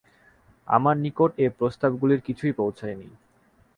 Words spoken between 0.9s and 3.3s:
নিকট ঐ প্রস্তাবগুলির কিছুই পৌঁছায়নি।